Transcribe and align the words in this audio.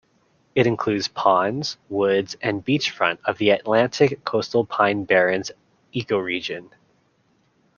It 0.55 0.65
includes 0.65 1.07
ponds, 1.09 1.77
woods 1.87 2.35
and 2.41 2.65
beachfront 2.65 3.19
of 3.23 3.37
the 3.37 3.51
Atlantic 3.51 4.25
coastal 4.25 4.65
pine 4.65 5.03
barrens 5.03 5.51
ecoregion. 5.93 6.71